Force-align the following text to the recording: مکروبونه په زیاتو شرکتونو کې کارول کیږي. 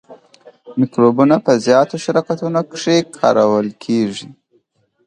مکروبونه 0.79 1.35
په 1.45 1.51
زیاتو 1.65 1.95
شرکتونو 2.05 2.61
کې 2.81 2.95
کارول 3.17 3.67
کیږي. 3.83 4.27